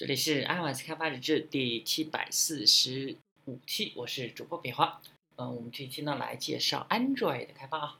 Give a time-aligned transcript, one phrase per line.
[0.00, 4.98] 这里是 iOS 开发日志第七百四十五期，我是主播北华。
[5.36, 7.98] 嗯，我们这期呢来介绍 Android 的开发啊。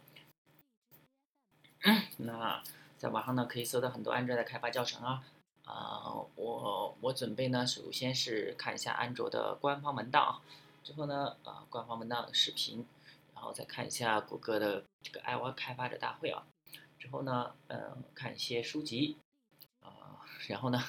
[2.17, 2.65] 那
[2.97, 5.23] 在网上呢可以搜到很多 Android 的开发教程啊。
[5.67, 10.41] 啊，我我准备呢首先是看一下安卓的官方文档，
[10.83, 12.87] 之后呢啊官方文档视频，
[13.35, 16.47] 然后再看一下谷歌的这个 iOS 开发者大会啊。
[16.99, 19.19] 之后呢嗯看一些书籍
[19.83, 20.83] 啊，然后呢。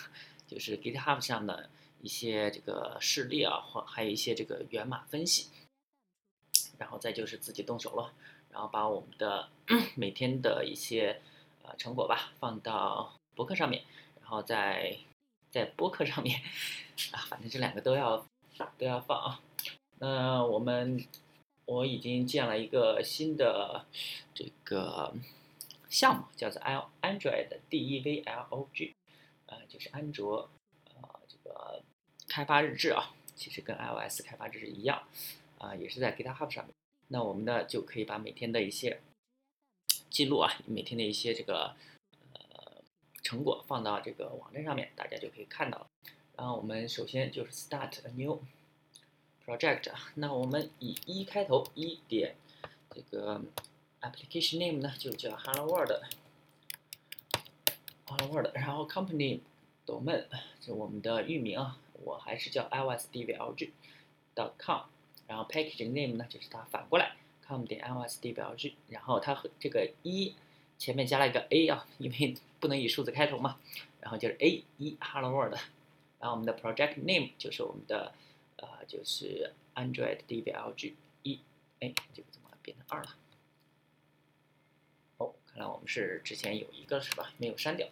[0.51, 1.69] 就是 GitHub 上的
[2.01, 5.47] 一些这个事例啊，或还有一些这个源码分析，
[6.77, 8.11] 然后再就是自己动手了，
[8.51, 9.47] 然后把我们的
[9.95, 11.21] 每天的一些
[11.63, 13.81] 呃成果吧放到博客上面，
[14.19, 14.97] 然后在
[15.51, 16.41] 在博客上面
[17.13, 18.25] 啊，反正这两个都要
[18.77, 19.41] 都要放啊。
[19.99, 21.07] 那我们
[21.63, 23.85] 我已经建了一个新的
[24.33, 25.13] 这个
[25.87, 28.91] 项目，叫做 L Android Devlog。
[29.51, 30.49] 呃，就是安卓，
[30.95, 31.83] 呃，这个
[32.29, 35.03] 开发日志啊，其实跟 iOS 开发日志一样，
[35.57, 36.73] 啊，也是在 GitHub 上面。
[37.09, 39.01] 那我们呢，就可以把每天的一些
[40.09, 41.75] 记录啊，每天的一些这个
[42.31, 42.81] 呃
[43.21, 45.87] 成果放到这个网站上面，大家就可以看到了。
[46.37, 48.41] 然后我们首先就是 Start a new
[49.45, 49.91] project。
[50.15, 52.37] 那我们以一开头，一点
[52.95, 53.41] 这个
[53.99, 55.91] application name 呢，就叫 Hello World。
[58.53, 59.39] 然后 company
[59.85, 60.25] domain
[60.59, 63.71] 就我们的域名啊，我还是叫 iosdvlg.com。
[65.27, 67.15] 然后 package name 呢，就是它反过来
[67.47, 68.73] com 点 iosdvlg。
[68.89, 70.35] 然后它和这个一
[70.77, 73.57] 前面加了一个 a 啊，因为不能以数字开头嘛。
[74.01, 75.57] 然后就是 a 一 hello world。
[76.19, 78.13] 然后我们的 project name 就是我们的
[78.57, 81.39] 呃就是 android dvlg 一
[81.79, 83.15] 哎这个怎么变成二了？
[85.17, 87.87] 哦看来我们是之前有一个是吧，没有删掉。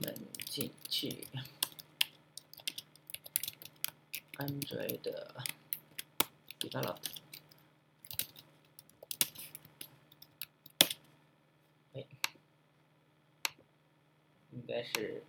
[0.00, 0.14] 我们
[0.46, 1.26] 进去
[4.38, 5.44] ，Android 的
[6.58, 6.96] Develop，
[11.92, 12.06] 哎，
[14.52, 15.22] 应该是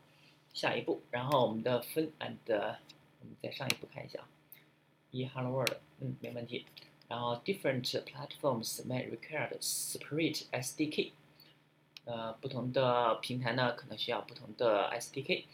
[0.54, 1.02] 下一步。
[1.12, 4.26] 然后我们的分 and，我们再上一步看一下，
[5.12, 6.66] 一 Hello World，嗯，没问题。
[7.10, 11.12] 然后，different platforms may require separate SDK。
[12.06, 15.46] 呃，不同的平台呢，可能需要不同的 SDK。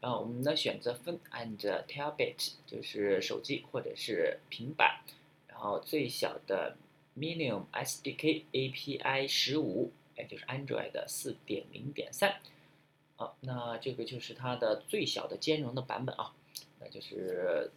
[0.00, 5.00] 然后我们呢选择分 and tablet，就是手机或者是平板。
[5.46, 6.76] 然后最小的
[7.18, 12.40] minimum SDK API 十五，也就是 Android 的四点零点三。
[13.16, 16.32] 好，那这个就是它的最小的兼容的版本啊，
[16.78, 17.70] 那就是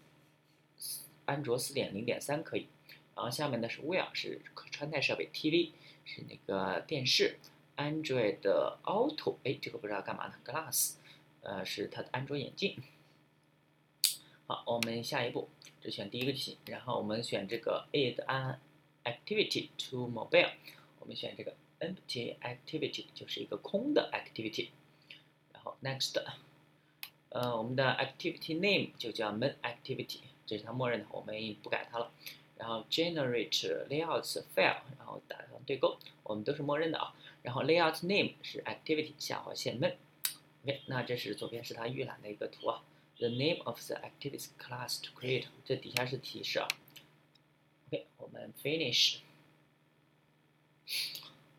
[1.26, 2.68] 安卓四点零点三可以。
[3.16, 5.72] 然后下面呢是 Wear 是可穿戴设备，TV
[6.06, 7.38] 是那个电视
[7.78, 10.96] ，Android 的 Auto 哎这个不知道干嘛的，Glass
[11.42, 12.82] 呃是它的安卓眼镜。
[14.46, 15.50] 好，我们下一步
[15.82, 18.58] 只选第一个机型，然后我们选这个 Add an
[19.04, 20.52] Activity to Mobile，
[21.00, 24.70] 我们选这个 Empty Activity 就是一个空的 Activity，
[25.54, 26.22] 然后 Next，
[27.30, 32.12] 呃我们的 Activity Name 就叫 Main Activity，这是它默认的，我们不改它了。
[32.64, 37.14] 然后 generate layouts file，然后打上对勾，我们都是默认的啊。
[37.42, 39.96] 然后 layout name 是 activity 下划线 main。
[40.64, 42.82] OK，那这是左边是它预览的一个图啊。
[43.18, 46.70] The name of the activity class to create，这底下是提示啊。
[47.90, 49.18] OK，我们 finish。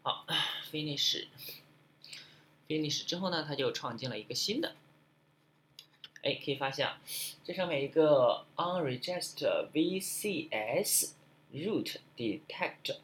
[0.01, 0.25] 好
[0.73, 4.75] ，finish，finish 之后呢，它就创建了一个新的。
[6.25, 6.99] 哎，可以发现啊，
[7.45, 11.11] 这上面一个 unregister VCS
[11.53, 12.97] root detect，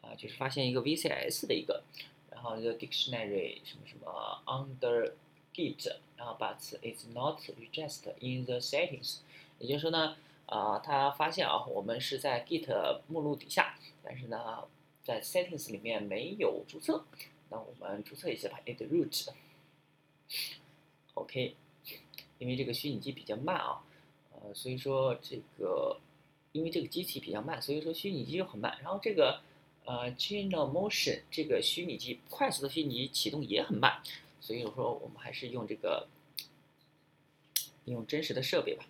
[0.00, 1.82] 啊，就是发现一个 VCS 的一个，
[2.30, 5.12] 然后一个 dictionary 什么什么 under
[5.54, 9.18] git，然后 but it's not registered in the settings，
[9.58, 10.16] 也就是说呢，
[10.46, 14.66] 啊，它发现啊，我们是在 git 目录底下，但是呢，
[15.02, 17.04] 在 settings 里面没有注册，
[17.50, 18.78] 那我们注册一下吧，add
[21.14, 21.54] root，OK。
[22.42, 23.80] 因为这个虚拟机比较慢啊，
[24.32, 25.96] 呃，所以说这个，
[26.50, 28.76] 因为这个机器比较慢，所以说虚拟机又很慢。
[28.82, 29.40] 然后这个，
[29.84, 34.02] 呃，Gino Motion 这个虚拟机快速的虚拟机启动也很慢，
[34.40, 36.08] 所以我说我们还是用这个，
[37.84, 38.84] 用真实的设备吧。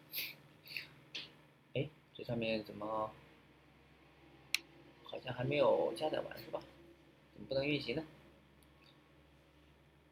[1.75, 3.13] 哎，这上面怎么
[5.05, 6.63] 好像还没有加载完是吧？
[7.35, 8.03] 怎么不能运行呢？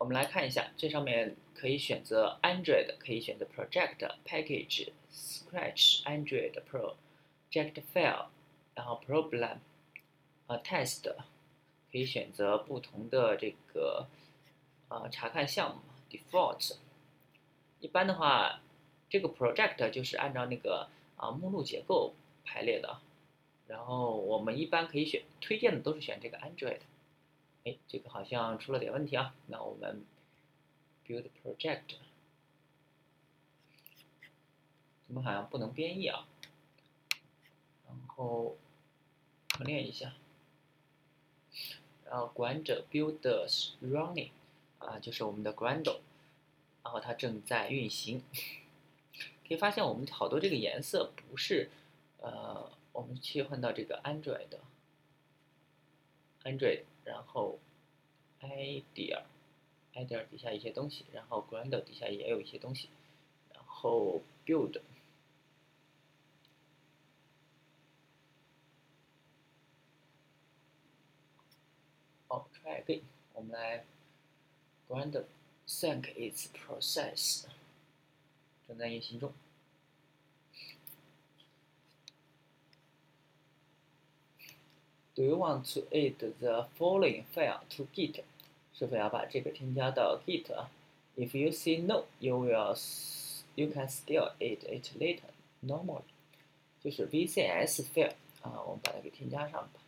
[0.01, 8.29] 我们来看一下，这上面可以选择 Android，可以选择 Project Package Scratch Android Project File，
[8.75, 9.59] 然后 Problem，
[10.47, 11.03] 呃 Test，
[11.93, 14.07] 可以选择不同的这个
[14.89, 16.77] 呃查看项目 Default，
[17.81, 18.63] 一般的话，
[19.11, 22.15] 这个 project 就是按照那个啊目录结构
[22.47, 23.01] 排列的。
[23.69, 26.79] 然后我们一般可以选推荐的都是选这个 Android。
[27.65, 29.35] 哎，这个好像出了点问题啊。
[29.47, 30.03] 那我们
[31.07, 31.97] build project，
[35.07, 36.27] 怎么好像不能编译啊？
[37.87, 38.57] 然后
[39.49, 40.15] 可练一下。
[42.07, 44.31] 然后 Gradle builders running，
[44.79, 46.01] 啊，就是我们的 Gradle，
[46.83, 48.25] 然后它正在运行。
[49.47, 51.69] 可以发现我们好多这个颜色不是，
[52.21, 56.85] 呃，我们切换到这个 Android，Android。
[57.05, 57.59] 然后
[58.41, 62.89] ，idea，idea 底下一些东西，然后 Gradle 底下也有一些东西，
[63.53, 64.81] 然后 build，
[72.29, 73.03] 好，try again，
[73.35, 73.85] 我们来
[74.89, 75.25] Gradle
[75.67, 77.45] sync its process，
[78.69, 79.33] 正在运行中。
[85.17, 88.23] Do you want to add the following file to Git？
[88.73, 90.71] 是否要把这个添加到 Git 啊
[91.17, 92.77] ？If you say no, you will
[93.57, 95.29] you can still add it later.
[95.63, 96.03] Normally，
[96.83, 99.81] 就是 VCS file 啊，我们把它给添加上吧。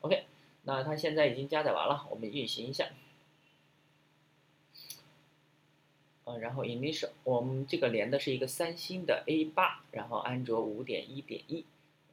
[0.00, 0.24] OK，
[0.62, 2.88] 那它现在已经加载完了，我们运行一下。
[6.28, 11.64] 呃，然后 initial，我们这个连的是一个三星的 A 八，然后安卓五点一点一，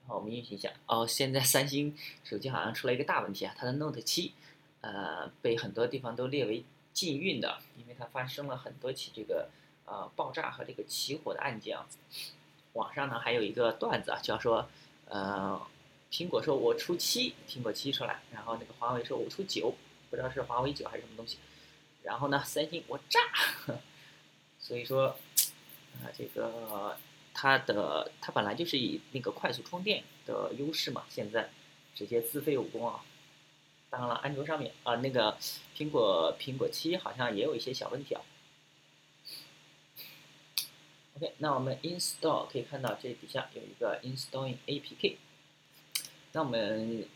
[0.03, 0.71] 然后我们运行一下。
[0.85, 4.31] 哦，现在三星手机好像出了一个大问题啊，它的 Note 七，
[4.79, 6.63] 呃，被很多地方都列为
[6.94, 9.50] 禁运的，因为它发生了很多起这个
[9.85, 11.85] 呃爆炸和这个起火的案件啊。
[12.71, 14.69] 网上呢还有一个段子啊，叫说，
[15.09, 15.62] 呃，
[16.09, 19.75] 苹果说我出七，苹果七出来，然后那个华为说我出九，
[20.09, 21.38] 不知道是华为九还是什么东西，
[22.01, 23.19] 然后呢，三星我炸。
[24.65, 25.15] 所以说，
[26.01, 26.97] 啊，这个
[27.35, 31.51] 它的它本来就是以那个快速充电的优势嘛，现在
[31.94, 33.06] 直接自废武功啊！
[33.91, 35.38] 当然了，安卓上面啊，那个
[35.77, 38.23] 苹果苹果七好像也有一些小问题啊。
[41.17, 45.17] OK，那我们 install 可以看到这底下有一个 installing APK。
[46.31, 47.07] 那我们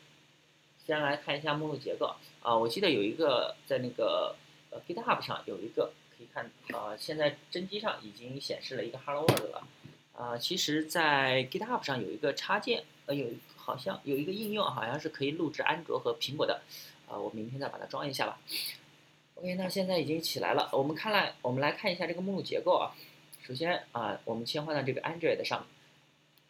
[0.85, 2.13] 先来看一下目录结构
[2.43, 4.35] 啊，我记得有一个在那个
[4.69, 5.91] 呃 GitHub 上有一个。
[6.19, 9.67] 可以看，呃，现在真机上已经显示了一个 Hello World 了，
[10.11, 16.59] 啊，其实，在 GitHub 上有一个插件，呃，有好像有一个应用，好像是可以录制安卓和苹果的，
[17.07, 18.37] 啊，我明天再把它装一下吧。
[19.35, 22.91] OK，那现在已经起来了，我们看来，我们来看一下这个目录结构啊。
[23.41, 25.65] 首先啊，我们切换到这个 Android 上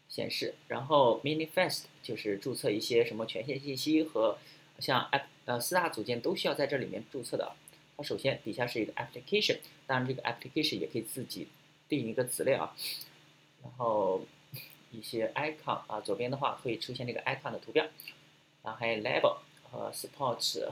[0.08, 4.40] 显示，然后 Manifest 就是注册一些什么权限信息和
[4.80, 7.52] 像 App 呃四大组件都需要在这里面注册的。
[8.00, 11.50] 它首先底下是一个 application，当然这个 application 也可以自己
[11.90, 12.74] 定一个子类啊，
[13.62, 14.22] 然后
[14.90, 17.86] 一些 icon 啊，左边的话会出现这个 icon 的图标，
[18.64, 20.70] 然后还有 label 和 support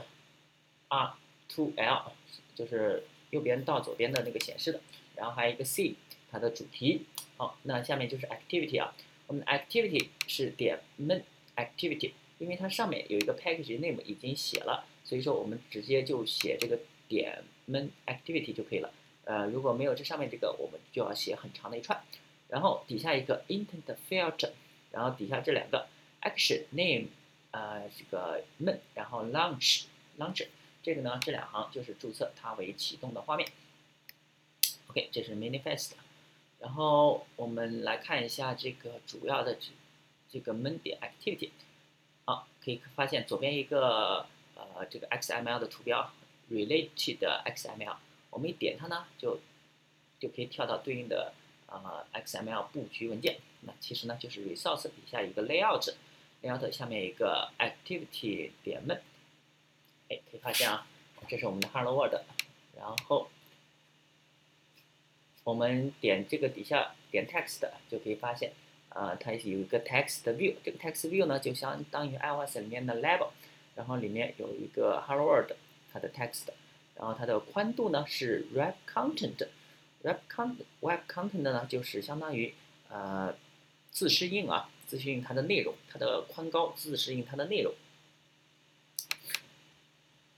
[0.88, 1.14] R
[1.50, 2.12] to L，
[2.54, 4.80] 就是右边到左边的那个显示的，
[5.14, 5.96] 然后还有一个 C，
[6.30, 7.04] 它的主题。
[7.36, 8.94] 好，那下面就是 activity 啊，
[9.26, 11.24] 我们的 activity 是点 main
[11.56, 16.80] activity，因为它上面有一个 package name 已经写了，所以说我们直接就写这个。
[17.08, 18.92] 点 main activity 就可以了。
[19.24, 22.00] 呃，如果没有这上面这个，我们就要写很长的一串。
[22.48, 24.52] 然后底下一个 intent filter，
[24.90, 25.86] 然后底下这两个
[26.22, 27.08] action name，
[27.50, 29.84] 呃，这个 main，然后 launch
[30.18, 30.46] launch，
[30.82, 33.46] 这个呢，这两行就是注册它为启动的画面。
[34.86, 35.90] OK，这是 manifest。
[36.60, 39.68] 然后我们来看一下这个主要的这
[40.30, 41.50] 这个 main 点 activity。
[42.24, 44.24] 好，可以发现左边一个
[44.54, 46.10] 呃这个 XML 的图标。
[46.50, 47.18] Related
[47.54, 47.96] XML，
[48.30, 49.40] 我们一点它呢，就
[50.18, 51.32] 就可以跳到对应的
[51.66, 53.38] 啊 XML 布局文件。
[53.62, 58.96] 那其实呢，就是 resource 底下一个 layout，layout 下面一个 activity 点 m。
[60.08, 60.86] 哎，可以发现啊，
[61.28, 62.20] 这是我们的 Hello World。
[62.76, 63.28] 然后
[65.44, 68.52] 我们点这个底下点 text 就可以发现，
[68.90, 70.54] 啊，它有一个 text view。
[70.64, 73.30] 这个 text view 呢，就相当于 iOS 里面的 label，
[73.74, 75.52] 然后里面有一个 Hello World。
[75.92, 76.48] 它的 text，
[76.96, 82.54] 然后它的宽度呢是 web content，web content web content 呢就是相当于
[82.88, 83.34] 呃
[83.90, 87.74] 自适应啊，自适应它的内容，它的宽高自适应它的内容。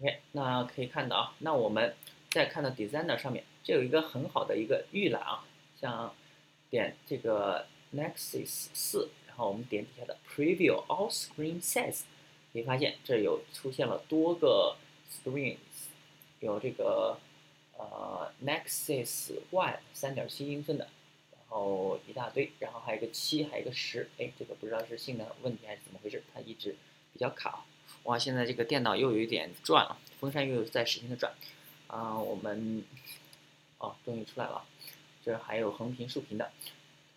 [0.00, 1.94] OK，那可以看到啊，那我们
[2.30, 5.44] 再看到 designer 上面，这有一个很好的一个预览啊，
[5.80, 6.14] 像
[6.70, 12.02] 点这个 Nexus 四，然后我们点底下的 preview all screen size。
[12.52, 14.76] 可以发现这有出现了多个
[15.10, 15.58] strings，
[16.38, 17.18] 有这个
[17.76, 20.88] 呃 Nexus Y 三点七英寸的，
[21.32, 26.76] 然后一大堆，然后还有个七，还有一个十，哎，这个不知道是性能问题还是怎么回事，它一直
[27.12, 27.64] 比较卡。
[28.04, 31.32] 哇，现在这个电脑又有一点转了，风扇又在使劲的转。
[31.88, 32.84] 啊，我们
[33.78, 34.64] 哦，终于出来了，
[35.24, 36.52] 这还有横屏竖屏的，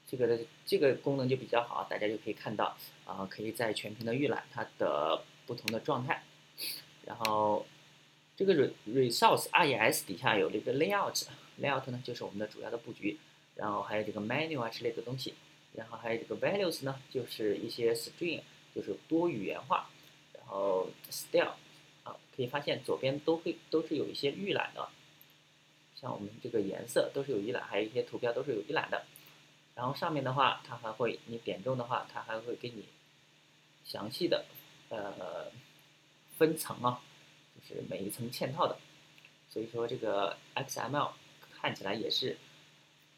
[0.08, 6.24] 这个的这个功能就比较好，大家就可以看到啊，可以在全屏的预览它的不同的状态。
[7.06, 7.66] 然后
[8.36, 8.54] 这个
[8.88, 13.18] resource res 底下有这个 layout，layout 呢就是我们的主要的布局，
[13.56, 15.34] 然后还有这个 menu 啊之类的东西，
[15.74, 18.42] 然后还有这个 values 呢就是一些 string，
[18.74, 19.90] 就是多语言化。
[20.34, 21.56] 然后 style
[22.04, 24.90] 啊，可以发现左边都会都是有一些预览的，
[25.96, 29.06] 像我们这个颜色都是有预览，还有一些图标都是有预览的。
[29.74, 32.86] 然后上面的话，它还会你点中的话，它还会给你
[33.86, 34.46] 详细的
[34.90, 35.50] 呃
[36.38, 37.02] 分层啊，
[37.68, 38.78] 是每一层嵌套的。
[39.50, 41.12] 所以说这个 XML
[41.60, 42.38] 看起来也是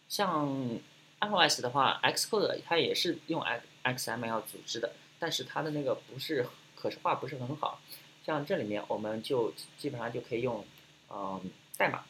[0.08, 0.80] 像
[1.20, 6.48] iOS 的话，Xcode 它也是用 X XML 组织的，但是它的那个不是。
[6.78, 7.80] 可视化不是很好，
[8.24, 10.64] 像这里面我们就基本上就可以用，
[11.10, 11.42] 嗯，
[11.78, 12.06] 代码，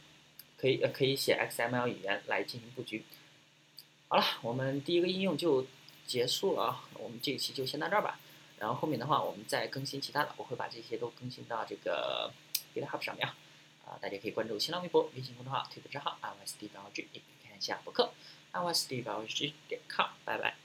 [0.58, 3.06] 可以可以写 XML 语言来进行布局。
[4.10, 5.66] 好了，我们第一个应用就
[6.06, 8.20] 结束了啊，我们这一期就先到这儿吧。
[8.66, 12.34] 然后后面的话我们再更新其他的，我会把这些都更新到这个
[12.74, 13.36] GitHub 上面啊，
[13.86, 18.12] 啊，大家可以关注新浪微博、微信公众号、推特账号 iOSD 标 G，也可以看一下博客
[18.54, 20.65] iOSD 标 G 点 com，拜拜。